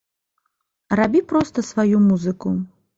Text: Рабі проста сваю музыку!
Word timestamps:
Рабі 1.01 1.23
проста 1.35 1.67
сваю 1.71 2.05
музыку! 2.11 2.61